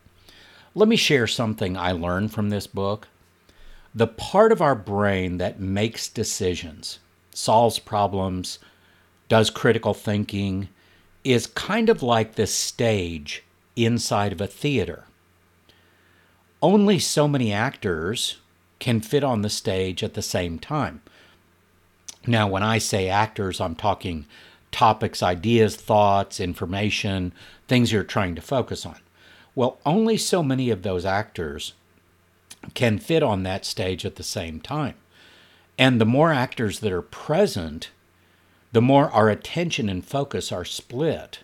Let 0.74 0.88
me 0.88 0.96
share 0.96 1.28
something 1.28 1.76
I 1.76 1.92
learned 1.92 2.32
from 2.32 2.50
this 2.50 2.66
book. 2.66 3.06
The 3.94 4.08
part 4.08 4.50
of 4.50 4.60
our 4.60 4.74
brain 4.74 5.38
that 5.38 5.60
makes 5.60 6.08
decisions, 6.08 6.98
solves 7.32 7.78
problems, 7.78 8.58
does 9.28 9.50
critical 9.50 9.94
thinking, 9.94 10.68
is 11.24 11.46
kind 11.46 11.88
of 11.88 12.02
like 12.02 12.34
the 12.34 12.46
stage 12.46 13.44
inside 13.76 14.32
of 14.32 14.40
a 14.40 14.46
theater. 14.46 15.04
Only 16.60 16.98
so 16.98 17.26
many 17.26 17.52
actors 17.52 18.38
can 18.78 19.00
fit 19.00 19.24
on 19.24 19.42
the 19.42 19.50
stage 19.50 20.02
at 20.02 20.14
the 20.14 20.22
same 20.22 20.58
time. 20.58 21.02
Now, 22.26 22.48
when 22.48 22.62
I 22.62 22.78
say 22.78 23.08
actors, 23.08 23.60
I'm 23.60 23.74
talking 23.74 24.26
topics, 24.70 25.22
ideas, 25.22 25.76
thoughts, 25.76 26.40
information, 26.40 27.32
things 27.68 27.92
you're 27.92 28.04
trying 28.04 28.34
to 28.34 28.40
focus 28.40 28.86
on. 28.86 28.98
Well, 29.54 29.78
only 29.84 30.16
so 30.16 30.42
many 30.42 30.70
of 30.70 30.82
those 30.82 31.04
actors 31.04 31.74
can 32.74 32.98
fit 32.98 33.22
on 33.22 33.42
that 33.42 33.64
stage 33.64 34.04
at 34.06 34.16
the 34.16 34.22
same 34.22 34.60
time. 34.60 34.94
And 35.78 36.00
the 36.00 36.06
more 36.06 36.32
actors 36.32 36.80
that 36.80 36.92
are 36.92 37.02
present, 37.02 37.90
the 38.72 38.82
more 38.82 39.10
our 39.10 39.28
attention 39.28 39.88
and 39.88 40.04
focus 40.04 40.50
are 40.50 40.64
split. 40.64 41.40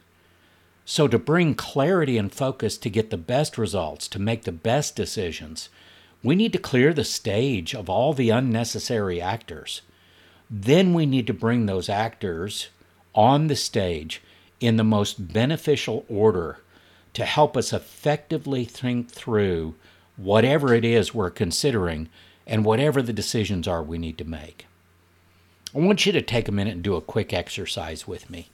So, 0.84 1.06
to 1.08 1.18
bring 1.18 1.54
clarity 1.54 2.16
and 2.16 2.32
focus 2.32 2.78
to 2.78 2.88
get 2.88 3.10
the 3.10 3.18
best 3.18 3.58
results, 3.58 4.08
to 4.08 4.18
make 4.18 4.44
the 4.44 4.52
best 4.52 4.96
decisions, 4.96 5.68
we 6.22 6.34
need 6.34 6.52
to 6.54 6.58
clear 6.58 6.94
the 6.94 7.04
stage 7.04 7.74
of 7.74 7.90
all 7.90 8.14
the 8.14 8.30
unnecessary 8.30 9.20
actors. 9.20 9.82
Then 10.50 10.94
we 10.94 11.04
need 11.04 11.26
to 11.26 11.34
bring 11.34 11.66
those 11.66 11.90
actors 11.90 12.68
on 13.14 13.48
the 13.48 13.56
stage 13.56 14.22
in 14.60 14.76
the 14.76 14.84
most 14.84 15.32
beneficial 15.32 16.06
order 16.08 16.58
to 17.12 17.24
help 17.24 17.56
us 17.56 17.72
effectively 17.72 18.64
think 18.64 19.10
through 19.10 19.74
whatever 20.16 20.72
it 20.72 20.84
is 20.84 21.14
we're 21.14 21.30
considering 21.30 22.08
and 22.46 22.64
whatever 22.64 23.02
the 23.02 23.12
decisions 23.12 23.68
are 23.68 23.82
we 23.82 23.98
need 23.98 24.16
to 24.16 24.24
make. 24.24 24.67
I 25.74 25.78
want 25.78 26.06
you 26.06 26.12
to 26.12 26.22
take 26.22 26.48
a 26.48 26.52
minute 26.52 26.74
and 26.74 26.82
do 26.82 26.96
a 26.96 27.00
quick 27.00 27.32
exercise 27.32 28.06
with 28.06 28.30
me. 28.30 28.48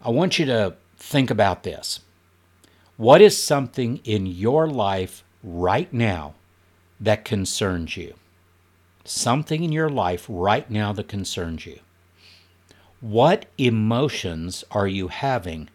I 0.00 0.10
want 0.10 0.38
you 0.38 0.46
to 0.46 0.74
think 0.96 1.30
about 1.30 1.62
this. 1.62 2.00
What 2.96 3.20
is 3.20 3.42
something 3.42 4.00
in 4.04 4.26
your 4.26 4.66
life 4.66 5.24
right 5.42 5.92
now 5.92 6.34
that 7.02 7.24
concerns 7.24 7.96
you. 7.96 8.14
Something 9.04 9.64
in 9.64 9.72
your 9.72 9.90
life 9.90 10.26
right 10.28 10.70
now 10.70 10.92
that 10.92 11.08
concerns 11.08 11.66
you. 11.66 11.80
What 13.00 13.46
emotions 13.58 14.62
are 14.70 14.86
you 14.86 15.08
having 15.08 15.68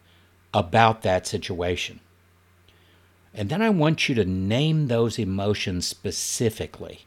about 0.53 1.01
that 1.01 1.27
situation? 1.27 1.99
And 3.33 3.49
then 3.49 3.61
I 3.61 3.69
want 3.69 4.07
you 4.07 4.15
to 4.15 4.23
name 4.23 4.87
those 4.87 5.19
emotions 5.19 5.85
specifically. 5.85 7.05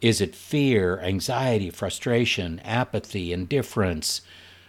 Is 0.00 0.20
it 0.20 0.34
fear, 0.34 1.00
anxiety, 1.00 1.70
frustration, 1.70 2.60
apathy, 2.64 3.32
indifference, 3.32 4.20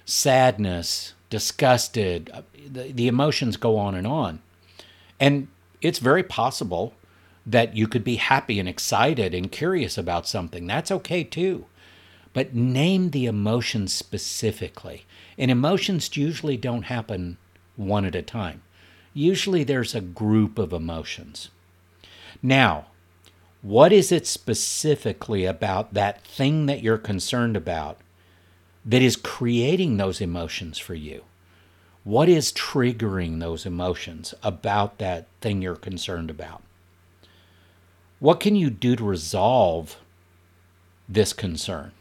sadness, 0.05 1.13
disgusted? 1.29 2.29
Uh, 2.33 2.41
the, 2.71 2.91
the 2.91 3.07
emotions 3.07 3.57
go 3.57 3.77
on 3.77 3.95
and 3.95 4.07
on. 4.07 4.41
And 5.19 5.47
it's 5.81 5.99
very 5.99 6.23
possible 6.23 6.93
that 7.45 7.75
you 7.75 7.87
could 7.87 8.03
be 8.03 8.15
happy 8.15 8.59
and 8.59 8.67
excited 8.67 9.33
and 9.33 9.51
curious 9.51 9.97
about 9.97 10.27
something. 10.27 10.65
That's 10.65 10.91
okay 10.91 11.23
too. 11.23 11.65
But 12.33 12.55
name 12.55 13.11
the 13.11 13.27
emotions 13.27 13.93
specifically. 13.93 15.05
And 15.37 15.51
emotions 15.51 16.15
usually 16.17 16.57
don't 16.57 16.83
happen 16.83 17.37
one 17.75 18.05
at 18.05 18.15
a 18.15 18.21
time. 18.21 18.61
Usually 19.13 19.63
there's 19.63 19.95
a 19.95 20.01
group 20.01 20.57
of 20.59 20.73
emotions. 20.73 21.49
Now, 22.41 22.87
what 23.65 23.91
is 23.91 24.11
it 24.11 24.27
specifically 24.27 25.43
about 25.43 25.95
that 25.95 26.23
thing 26.23 26.67
that 26.67 26.83
you're 26.83 26.99
concerned 26.99 27.57
about 27.57 27.97
that 28.85 29.01
is 29.01 29.15
creating 29.15 29.97
those 29.97 30.21
emotions 30.21 30.77
for 30.77 30.93
you? 30.93 31.23
What 32.03 32.29
is 32.29 32.51
triggering 32.51 33.39
those 33.39 33.65
emotions 33.65 34.35
about 34.43 34.99
that 34.99 35.25
thing 35.41 35.63
you're 35.63 35.75
concerned 35.75 36.29
about? 36.29 36.61
What 38.19 38.39
can 38.39 38.55
you 38.55 38.69
do 38.69 38.95
to 38.97 39.03
resolve 39.03 39.97
this 41.09 41.33
concern? 41.33 41.91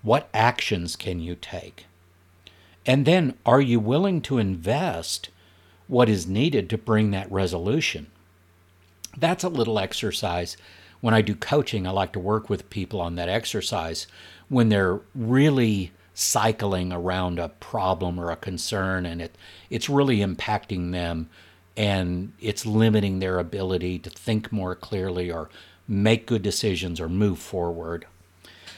What 0.00 0.30
actions 0.32 0.96
can 0.96 1.20
you 1.20 1.34
take? 1.34 1.84
And 2.86 3.04
then, 3.04 3.34
are 3.44 3.60
you 3.60 3.80
willing 3.80 4.22
to 4.22 4.38
invest 4.38 5.28
what 5.88 6.08
is 6.08 6.26
needed 6.26 6.70
to 6.70 6.78
bring 6.78 7.10
that 7.10 7.30
resolution? 7.30 8.06
That's 9.16 9.44
a 9.44 9.48
little 9.48 9.78
exercise. 9.78 10.56
When 11.00 11.14
I 11.14 11.22
do 11.22 11.34
coaching, 11.34 11.86
I 11.86 11.90
like 11.90 12.12
to 12.12 12.18
work 12.18 12.50
with 12.50 12.70
people 12.70 13.00
on 13.00 13.16
that 13.16 13.28
exercise 13.28 14.06
when 14.48 14.68
they're 14.68 15.00
really 15.14 15.92
cycling 16.12 16.92
around 16.92 17.38
a 17.38 17.48
problem 17.48 18.18
or 18.18 18.30
a 18.30 18.36
concern 18.36 19.06
and 19.06 19.22
it, 19.22 19.36
it's 19.70 19.88
really 19.88 20.18
impacting 20.18 20.92
them 20.92 21.30
and 21.76 22.32
it's 22.40 22.66
limiting 22.66 23.20
their 23.20 23.38
ability 23.38 23.98
to 23.98 24.10
think 24.10 24.52
more 24.52 24.74
clearly 24.74 25.30
or 25.30 25.48
make 25.88 26.26
good 26.26 26.42
decisions 26.42 27.00
or 27.00 27.08
move 27.08 27.38
forward. 27.38 28.06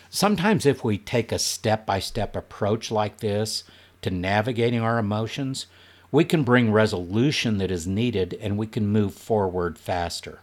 Sometimes, 0.08 0.66
if 0.66 0.84
we 0.84 0.98
take 0.98 1.32
a 1.32 1.38
step 1.38 1.86
by 1.86 1.98
step 1.98 2.36
approach 2.36 2.90
like 2.90 3.18
this 3.18 3.64
to 4.02 4.10
navigating 4.10 4.80
our 4.80 4.98
emotions, 4.98 5.66
we 6.12 6.24
can 6.24 6.44
bring 6.44 6.70
resolution 6.70 7.56
that 7.58 7.70
is 7.70 7.86
needed 7.86 8.38
and 8.40 8.58
we 8.58 8.66
can 8.66 8.86
move 8.86 9.14
forward 9.14 9.78
faster. 9.78 10.40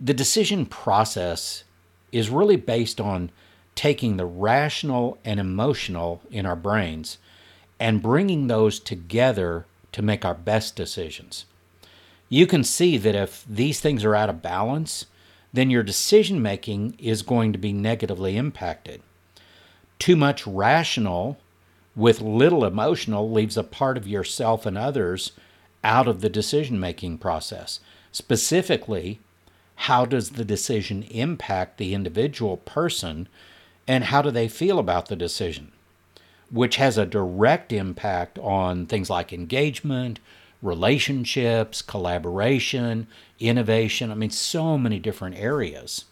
The 0.00 0.14
decision 0.14 0.64
process 0.64 1.64
is 2.12 2.30
really 2.30 2.56
based 2.56 3.00
on 3.00 3.30
taking 3.74 4.16
the 4.16 4.26
rational 4.26 5.18
and 5.24 5.40
emotional 5.40 6.22
in 6.30 6.46
our 6.46 6.56
brains 6.56 7.18
and 7.78 8.02
bringing 8.02 8.46
those 8.46 8.78
together 8.78 9.66
to 9.92 10.02
make 10.02 10.24
our 10.24 10.34
best 10.34 10.76
decisions. 10.76 11.46
You 12.28 12.46
can 12.46 12.62
see 12.62 12.96
that 12.98 13.16
if 13.16 13.44
these 13.48 13.80
things 13.80 14.04
are 14.04 14.14
out 14.14 14.30
of 14.30 14.42
balance, 14.42 15.06
then 15.52 15.68
your 15.68 15.82
decision 15.82 16.40
making 16.40 16.94
is 16.98 17.22
going 17.22 17.52
to 17.52 17.58
be 17.58 17.72
negatively 17.72 18.36
impacted. 18.36 19.02
Too 19.98 20.14
much 20.14 20.46
rational 20.46 21.38
with 21.96 22.20
little 22.20 22.64
emotional 22.64 23.30
leaves 23.30 23.56
a 23.56 23.62
part 23.62 23.96
of 23.96 24.08
yourself 24.08 24.64
and 24.66 24.78
others 24.78 25.32
out 25.82 26.06
of 26.06 26.20
the 26.20 26.28
decision 26.28 26.78
making 26.78 27.18
process. 27.18 27.80
Specifically, 28.12 29.20
how 29.74 30.04
does 30.04 30.30
the 30.30 30.44
decision 30.44 31.04
impact 31.04 31.78
the 31.78 31.94
individual 31.94 32.58
person 32.58 33.28
and 33.88 34.04
how 34.04 34.22
do 34.22 34.30
they 34.30 34.48
feel 34.48 34.78
about 34.78 35.08
the 35.08 35.16
decision? 35.16 35.72
Which 36.50 36.76
has 36.76 36.98
a 36.98 37.06
direct 37.06 37.72
impact 37.72 38.38
on 38.38 38.86
things 38.86 39.08
like 39.08 39.32
engagement, 39.32 40.20
relationships, 40.62 41.80
collaboration, 41.82 43.06
innovation. 43.38 44.10
I 44.10 44.14
mean, 44.14 44.30
so 44.30 44.76
many 44.76 44.98
different 44.98 45.36
areas. 45.36 46.04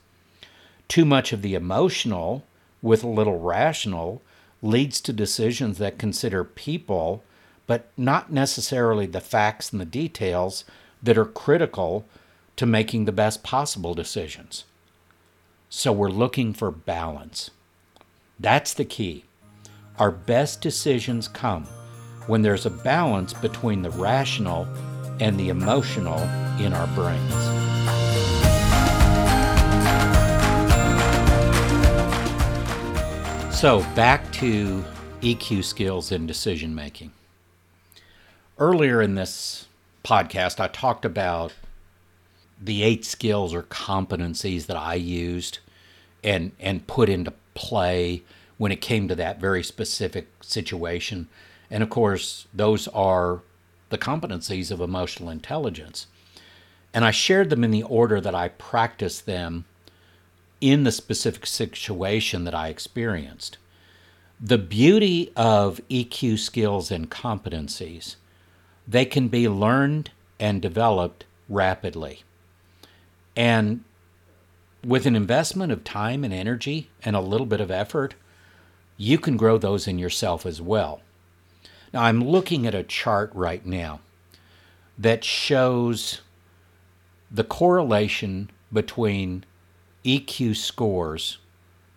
Too 0.88 1.04
much 1.04 1.32
of 1.32 1.42
the 1.42 1.54
emotional 1.54 2.44
with 2.80 3.04
a 3.04 3.08
little 3.08 3.38
rational 3.38 4.22
leads 4.62 5.00
to 5.00 5.12
decisions 5.12 5.78
that 5.78 5.98
consider 5.98 6.44
people, 6.44 7.22
but 7.66 7.90
not 7.96 8.32
necessarily 8.32 9.06
the 9.06 9.20
facts 9.20 9.72
and 9.72 9.80
the 9.80 9.86
details 9.86 10.64
that 11.02 11.18
are 11.18 11.24
critical 11.24 12.04
to 12.56 12.66
making 12.66 13.04
the 13.04 13.12
best 13.12 13.42
possible 13.42 13.94
decisions. 13.94 14.64
So 15.68 15.92
we're 15.92 16.10
looking 16.10 16.54
for 16.54 16.70
balance. 16.70 17.50
That's 18.40 18.74
the 18.74 18.84
key. 18.84 19.24
Our 19.98 20.10
best 20.10 20.60
decisions 20.60 21.28
come 21.28 21.64
when 22.26 22.42
there's 22.42 22.66
a 22.66 22.70
balance 22.70 23.32
between 23.32 23.82
the 23.82 23.90
rational 23.90 24.66
and 25.20 25.38
the 25.38 25.48
emotional 25.48 26.20
in 26.60 26.72
our 26.72 26.86
brains. 26.88 27.67
So, 33.58 33.80
back 33.96 34.32
to 34.34 34.84
EQ 35.20 35.64
skills 35.64 36.12
in 36.12 36.28
decision 36.28 36.76
making. 36.76 37.10
Earlier 38.56 39.02
in 39.02 39.16
this 39.16 39.66
podcast, 40.04 40.60
I 40.60 40.68
talked 40.68 41.04
about 41.04 41.54
the 42.62 42.84
eight 42.84 43.04
skills 43.04 43.52
or 43.52 43.64
competencies 43.64 44.66
that 44.66 44.76
I 44.76 44.94
used 44.94 45.58
and, 46.22 46.52
and 46.60 46.86
put 46.86 47.08
into 47.08 47.32
play 47.54 48.22
when 48.58 48.70
it 48.70 48.80
came 48.80 49.08
to 49.08 49.16
that 49.16 49.40
very 49.40 49.64
specific 49.64 50.28
situation. 50.40 51.28
And 51.68 51.82
of 51.82 51.90
course, 51.90 52.46
those 52.54 52.86
are 52.86 53.40
the 53.88 53.98
competencies 53.98 54.70
of 54.70 54.80
emotional 54.80 55.30
intelligence. 55.30 56.06
And 56.94 57.04
I 57.04 57.10
shared 57.10 57.50
them 57.50 57.64
in 57.64 57.72
the 57.72 57.82
order 57.82 58.20
that 58.20 58.36
I 58.36 58.50
practiced 58.50 59.26
them 59.26 59.64
in 60.60 60.84
the 60.84 60.92
specific 60.92 61.46
situation 61.46 62.44
that 62.44 62.54
I 62.54 62.68
experienced. 62.68 63.58
The 64.40 64.58
beauty 64.58 65.32
of 65.36 65.80
EQ 65.90 66.38
skills 66.38 66.90
and 66.90 67.10
competencies, 67.10 68.16
they 68.86 69.04
can 69.04 69.28
be 69.28 69.48
learned 69.48 70.10
and 70.38 70.62
developed 70.62 71.24
rapidly. 71.48 72.22
And 73.36 73.84
with 74.84 75.06
an 75.06 75.16
investment 75.16 75.72
of 75.72 75.84
time 75.84 76.24
and 76.24 76.32
energy 76.32 76.88
and 77.04 77.16
a 77.16 77.20
little 77.20 77.46
bit 77.46 77.60
of 77.60 77.70
effort, 77.70 78.14
you 78.96 79.18
can 79.18 79.36
grow 79.36 79.58
those 79.58 79.88
in 79.88 79.98
yourself 79.98 80.46
as 80.46 80.60
well. 80.60 81.00
Now, 81.92 82.02
I'm 82.02 82.22
looking 82.22 82.66
at 82.66 82.74
a 82.74 82.82
chart 82.82 83.30
right 83.34 83.64
now 83.64 84.00
that 84.98 85.24
shows 85.24 86.20
the 87.30 87.44
correlation 87.44 88.50
between 88.72 89.44
EQ 90.04 90.56
scores 90.56 91.38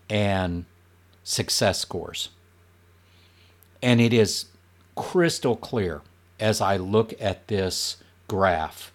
and 0.09 0.65
success 1.23 1.79
scores. 1.79 2.29
And 3.81 4.01
it 4.01 4.13
is 4.13 4.45
crystal 4.95 5.55
clear 5.55 6.01
as 6.39 6.61
I 6.61 6.77
look 6.77 7.13
at 7.19 7.47
this 7.47 7.97
graph 8.27 8.91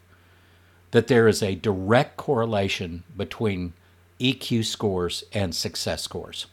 that 0.90 1.08
there 1.08 1.28
is 1.28 1.42
a 1.42 1.54
direct 1.54 2.16
correlation 2.16 3.02
between 3.16 3.72
EQ 4.20 4.64
scores 4.64 5.24
and 5.32 5.54
success 5.54 6.02
scores. 6.02 6.46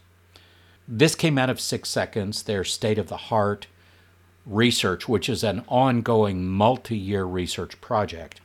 This 0.86 1.14
came 1.14 1.38
out 1.38 1.48
of 1.48 1.60
Six 1.60 1.88
Seconds, 1.88 2.42
their 2.42 2.64
state 2.64 2.98
of 2.98 3.08
the 3.08 3.16
heart 3.16 3.66
research, 4.44 5.08
which 5.08 5.28
is 5.28 5.42
an 5.42 5.64
ongoing 5.68 6.46
multi 6.46 6.96
year 6.96 7.24
research 7.24 7.80
project. 7.80 8.40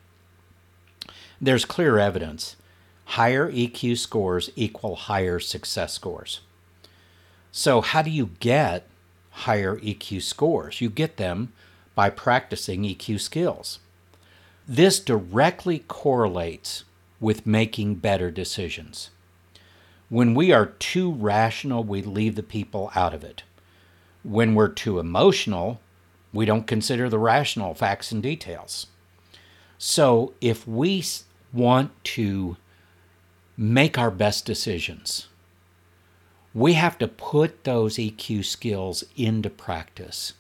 There's 1.41 1.65
clear 1.65 1.98
evidence 2.00 2.56
higher 3.10 3.52
EQ 3.52 3.98
scores 3.98 4.52
equal 4.56 4.95
higher 4.95 5.39
success 5.39 5.93
scores. 5.93 6.41
So, 7.52 7.82
how 7.82 8.04
do 8.04 8.12
you 8.12 8.30
get 8.39 8.86
higher 9.32 9.78
EQ 9.78 10.22
scores? 10.22 10.80
You 10.80 10.91
get 10.91 11.17
them 11.17 11.52
by 11.95 12.12
practicing 12.12 12.84
EQ 12.84 13.19
skills. 13.19 13.80
This 14.67 15.00
directly 15.00 15.80
correlates 15.80 16.84
with 17.19 17.48
making 17.48 17.95
better 17.95 18.30
decisions. 18.30 19.10
When 20.10 20.36
we 20.36 20.52
are 20.52 20.67
too 20.67 21.12
rational, 21.12 21.84
we 21.84 22.04
leave 22.04 22.36
the 22.36 22.43
people 22.43 22.91
out 22.95 23.15
of 23.15 23.24
it. 23.24 23.41
When 24.22 24.54
we're 24.54 24.69
too 24.69 25.00
emotional, 25.00 25.82
we 26.32 26.45
don't 26.45 26.67
consider 26.67 27.10
the 27.10 27.17
rational 27.17 27.74
facts 27.74 28.12
and 28.12 28.22
details. 28.22 28.86
So 29.80 30.34
if 30.41 30.67
we 30.67 31.04
want 31.52 31.91
to 32.04 32.58
make 33.62 33.98
our 33.98 34.10
best 34.10 34.45
decisions. 34.45 35.28
We 36.54 36.74
have 36.76 36.98
to 37.00 37.10
put 37.10 37.65
those 37.65 37.98
EQ 37.98 38.45
skills 38.45 39.04
into 39.17 39.50
practice. 39.50 40.32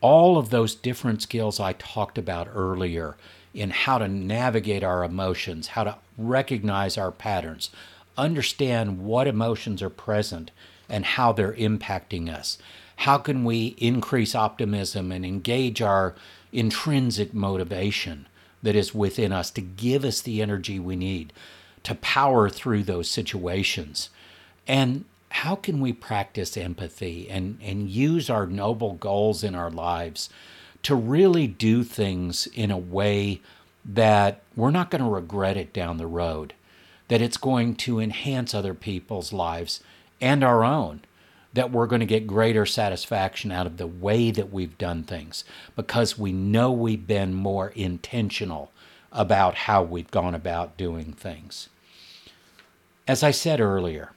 All 0.00 0.36
of 0.36 0.50
those 0.50 0.74
different 0.74 1.22
skills 1.22 1.60
I 1.60 1.74
talked 1.74 2.18
about 2.18 2.48
earlier 2.52 3.16
in 3.54 3.70
how 3.70 3.98
to 3.98 4.08
navigate 4.08 4.82
our 4.82 5.04
emotions, 5.04 5.68
how 5.68 5.84
to 5.84 5.98
recognize 6.18 6.98
our 6.98 7.12
patterns, 7.12 7.70
understand 8.18 8.98
what 8.98 9.28
emotions 9.28 9.80
are 9.80 9.88
present 9.88 10.50
and 10.88 11.04
how 11.04 11.32
they're 11.32 11.52
impacting 11.52 12.28
us. 12.28 12.58
How 12.96 13.18
can 13.18 13.44
we 13.44 13.76
increase 13.78 14.34
optimism 14.34 15.12
and 15.12 15.24
engage 15.24 15.80
our 15.80 16.16
intrinsic 16.52 17.32
motivation 17.32 18.26
that 18.60 18.74
is 18.74 18.92
within 18.92 19.30
us 19.30 19.52
to 19.52 19.60
give 19.60 20.04
us 20.04 20.20
the 20.20 20.42
energy 20.42 20.80
we 20.80 20.96
need 20.96 21.32
to 21.84 21.94
power 21.94 22.48
through 22.48 22.84
those 22.84 23.10
situations? 23.10 24.10
And 24.66 25.04
how 25.30 25.54
can 25.54 25.80
we 25.80 25.92
practice 25.92 26.56
empathy 26.56 27.28
and, 27.30 27.58
and 27.62 27.88
use 27.88 28.28
our 28.28 28.46
noble 28.46 28.94
goals 28.94 29.44
in 29.44 29.54
our 29.54 29.70
lives 29.70 30.28
to 30.82 30.94
really 30.94 31.46
do 31.46 31.84
things 31.84 32.46
in 32.48 32.70
a 32.70 32.78
way 32.78 33.40
that 33.84 34.42
we're 34.56 34.70
not 34.70 34.90
going 34.90 35.02
to 35.02 35.10
regret 35.10 35.56
it 35.56 35.72
down 35.72 35.96
the 35.96 36.06
road, 36.06 36.54
that 37.08 37.22
it's 37.22 37.36
going 37.36 37.74
to 37.74 38.00
enhance 38.00 38.54
other 38.54 38.74
people's 38.74 39.32
lives 39.32 39.80
and 40.20 40.44
our 40.44 40.64
own, 40.64 41.00
that 41.52 41.70
we're 41.70 41.86
going 41.86 42.00
to 42.00 42.06
get 42.06 42.26
greater 42.26 42.66
satisfaction 42.66 43.50
out 43.50 43.66
of 43.66 43.76
the 43.76 43.86
way 43.86 44.30
that 44.30 44.52
we've 44.52 44.76
done 44.78 45.02
things 45.02 45.44
because 45.76 46.18
we 46.18 46.32
know 46.32 46.70
we've 46.70 47.06
been 47.06 47.34
more 47.34 47.68
intentional 47.70 48.70
about 49.12 49.54
how 49.54 49.82
we've 49.82 50.10
gone 50.10 50.34
about 50.34 50.76
doing 50.76 51.12
things. 51.12 51.68
As 53.08 53.22
I 53.22 53.30
said 53.30 53.60
earlier, 53.60 54.12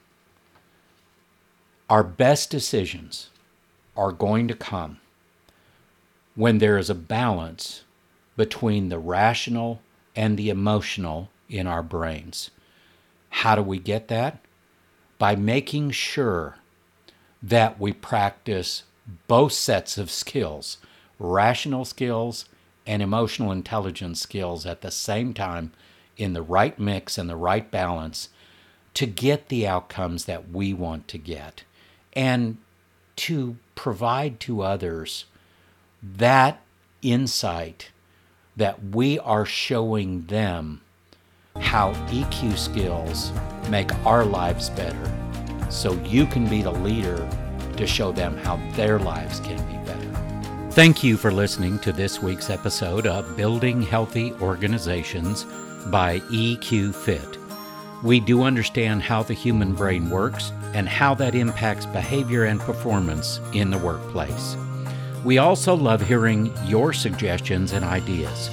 our 1.89 2.03
best 2.03 2.49
decisions 2.49 3.29
are 3.95 4.11
going 4.11 4.47
to 4.47 4.55
come 4.55 4.99
when 6.35 6.57
there 6.57 6.77
is 6.77 6.89
a 6.89 6.95
balance 6.95 7.83
between 8.35 8.89
the 8.89 8.99
rational 8.99 9.81
and 10.15 10.37
the 10.37 10.49
emotional 10.49 11.29
in 11.49 11.67
our 11.67 11.83
brains. 11.83 12.49
How 13.29 13.55
do 13.55 13.61
we 13.61 13.79
get 13.79 14.07
that? 14.07 14.39
By 15.17 15.35
making 15.35 15.91
sure 15.91 16.57
that 17.41 17.79
we 17.79 17.93
practice 17.93 18.83
both 19.27 19.53
sets 19.53 19.97
of 19.97 20.09
skills, 20.09 20.77
rational 21.19 21.85
skills 21.85 22.45
and 22.85 23.01
emotional 23.01 23.51
intelligence 23.51 24.21
skills 24.21 24.65
at 24.65 24.81
the 24.81 24.91
same 24.91 25.33
time 25.33 25.71
in 26.17 26.33
the 26.33 26.41
right 26.41 26.77
mix 26.77 27.17
and 27.17 27.29
the 27.29 27.35
right 27.35 27.69
balance 27.71 28.29
to 28.93 29.05
get 29.05 29.49
the 29.49 29.67
outcomes 29.67 30.25
that 30.25 30.49
we 30.49 30.73
want 30.73 31.07
to 31.07 31.17
get 31.17 31.63
and 32.13 32.57
to 33.15 33.57
provide 33.75 34.39
to 34.39 34.61
others 34.61 35.25
that 36.01 36.61
insight 37.01 37.91
that 38.55 38.83
we 38.91 39.17
are 39.19 39.45
showing 39.45 40.25
them 40.25 40.81
how 41.59 41.93
EQ 42.07 42.57
skills 42.57 43.31
make 43.69 43.93
our 44.05 44.25
lives 44.25 44.69
better 44.71 45.11
so 45.69 45.93
you 46.03 46.25
can 46.25 46.47
be 46.47 46.61
the 46.61 46.71
leader 46.71 47.27
to 47.77 47.87
show 47.87 48.11
them 48.11 48.37
how 48.37 48.57
their 48.73 48.99
lives 48.99 49.39
can 49.39 49.57
be 49.67 49.77
better. 49.85 50.02
Thank 50.73 51.03
you 51.03 51.17
for 51.17 51.31
listening 51.31 51.77
to 51.79 51.91
this 51.91 52.19
week's 52.19 52.49
episode 52.49 53.05
of 53.05 53.37
Building 53.37 53.83
Healthy 53.83 54.33
Organizations 54.41 55.43
by 55.91 56.19
EQ 56.31 56.95
Fit. 56.95 57.37
We 58.03 58.19
do 58.19 58.41
understand 58.41 59.03
how 59.03 59.21
the 59.21 59.35
human 59.35 59.75
brain 59.75 60.09
works 60.09 60.51
and 60.73 60.89
how 60.89 61.13
that 61.13 61.35
impacts 61.35 61.85
behavior 61.85 62.45
and 62.45 62.59
performance 62.59 63.39
in 63.53 63.69
the 63.69 63.77
workplace. 63.77 64.57
We 65.23 65.37
also 65.37 65.75
love 65.75 66.01
hearing 66.01 66.51
your 66.65 66.91
suggestions 66.91 67.73
and 67.73 67.85
ideas. 67.85 68.49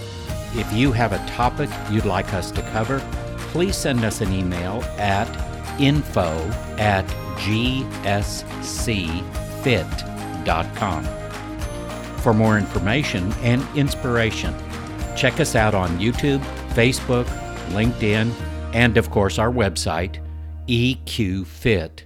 If 0.55 0.71
you 0.75 0.93
have 0.93 1.15
a 1.15 1.27
topic 1.27 1.71
you'd 1.91 2.05
like 2.05 2.35
us 2.35 2.51
to 2.51 2.61
cover, 2.71 2.99
please 3.49 3.79
send 3.79 4.05
us 4.05 4.21
an 4.21 4.31
email 4.31 4.83
at 4.99 5.27
info 5.81 6.29
at 6.77 7.07
gscfit.com. 7.39 8.41
For 12.23 12.33
more 12.35 12.59
information 12.59 13.33
and 13.43 13.67
inspiration, 13.77 14.55
check 15.17 15.41
us 15.41 15.55
out 15.55 15.75
on 15.75 15.99
YouTube, 15.99 16.41
Facebook, 16.75 17.27
LinkedIn, 17.71 18.33
and 18.73 18.97
of 18.97 19.11
course 19.11 19.39
our 19.39 19.51
website, 19.51 20.19
eqfit.org. 20.69 22.01